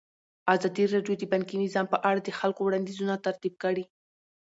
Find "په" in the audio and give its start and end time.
1.93-1.97